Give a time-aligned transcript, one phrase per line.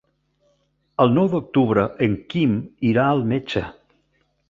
[1.05, 2.59] El nou d'octubre en Quim
[2.93, 3.69] irà al metge.